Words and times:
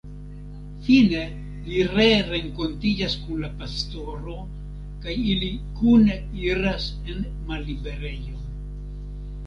Fine 0.85 1.19
li 1.65 1.83
ree 1.89 2.15
renkontiĝas 2.29 3.17
kun 3.27 3.45
la 3.45 3.51
pastoro 3.61 4.39
kaj 5.05 5.17
ili 5.35 5.53
kune 5.81 6.19
iras 6.51 6.93
en 7.11 7.25
malliberejon. 7.51 8.47